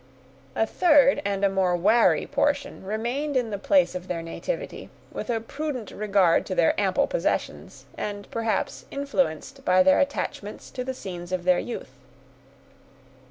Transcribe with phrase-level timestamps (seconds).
[0.55, 5.29] A third, and a more wary portion, remained in the place of their nativity, with
[5.29, 10.95] a prudent regard to their ample possessions, and, perhaps, influenced by their attachments to the
[10.95, 11.91] scenes of their youth.